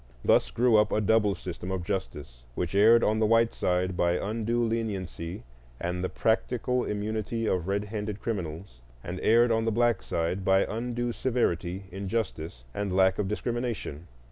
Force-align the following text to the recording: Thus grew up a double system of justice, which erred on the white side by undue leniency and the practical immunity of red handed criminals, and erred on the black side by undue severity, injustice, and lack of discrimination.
Thus 0.25 0.49
grew 0.49 0.77
up 0.77 0.91
a 0.91 0.99
double 0.99 1.35
system 1.35 1.69
of 1.71 1.83
justice, 1.83 2.41
which 2.55 2.73
erred 2.73 3.03
on 3.03 3.19
the 3.19 3.27
white 3.27 3.53
side 3.53 3.95
by 3.95 4.13
undue 4.13 4.63
leniency 4.63 5.43
and 5.79 6.03
the 6.03 6.09
practical 6.09 6.83
immunity 6.83 7.45
of 7.45 7.67
red 7.67 7.83
handed 7.83 8.19
criminals, 8.19 8.81
and 9.03 9.19
erred 9.21 9.51
on 9.51 9.65
the 9.65 9.71
black 9.71 10.01
side 10.01 10.43
by 10.43 10.65
undue 10.67 11.11
severity, 11.11 11.83
injustice, 11.91 12.65
and 12.73 12.95
lack 12.97 13.19
of 13.19 13.27
discrimination. 13.27 14.07